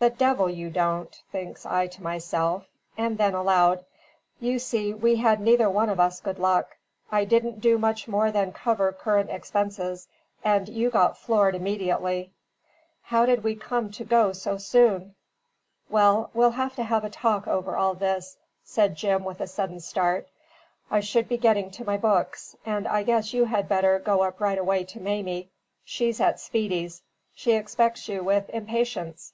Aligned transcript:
"The 0.00 0.10
devil 0.10 0.50
you 0.50 0.68
don't!" 0.70 1.14
thinks 1.30 1.64
I 1.64 1.86
to 1.86 2.02
myself; 2.02 2.66
and 2.98 3.16
then 3.16 3.32
aloud: 3.34 3.84
"You 4.40 4.58
see 4.58 4.92
we 4.92 5.14
had 5.14 5.40
neither 5.40 5.70
one 5.70 5.88
of 5.88 6.00
us 6.00 6.18
good 6.18 6.40
luck. 6.40 6.76
I 7.12 7.24
didn't 7.24 7.60
do 7.60 7.78
much 7.78 8.08
more 8.08 8.32
than 8.32 8.50
cover 8.50 8.90
current 8.90 9.30
expenses; 9.30 10.08
and 10.42 10.68
you 10.68 10.90
got 10.90 11.16
floored 11.16 11.54
immediately. 11.54 12.32
How 13.02 13.24
did 13.26 13.44
we 13.44 13.54
come 13.54 13.92
to 13.92 14.04
go 14.04 14.32
so 14.32 14.56
soon?" 14.58 15.14
"Well, 15.88 16.30
we'll 16.34 16.50
have 16.50 16.74
to 16.74 16.82
have 16.82 17.04
a 17.04 17.10
talk 17.10 17.46
over 17.46 17.76
all 17.76 17.94
this," 17.94 18.36
said 18.64 18.96
Jim 18.96 19.22
with 19.22 19.40
a 19.40 19.46
sudden 19.46 19.78
start. 19.78 20.26
"I 20.90 20.98
should 20.98 21.28
be 21.28 21.38
getting 21.38 21.70
to 21.70 21.84
my 21.84 21.96
books; 21.98 22.56
and 22.66 22.88
I 22.88 23.04
guess 23.04 23.32
you 23.32 23.44
had 23.44 23.68
better 23.68 24.00
go 24.00 24.24
up 24.24 24.40
right 24.40 24.58
away 24.58 24.82
to 24.82 24.98
Mamie. 24.98 25.50
She's 25.84 26.20
at 26.20 26.40
Speedy's. 26.40 27.02
She 27.36 27.52
expects 27.52 28.08
you 28.08 28.24
with 28.24 28.50
impatience. 28.50 29.32